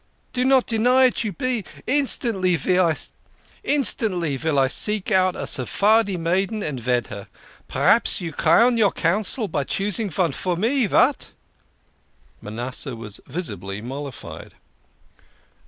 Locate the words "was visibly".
12.95-13.79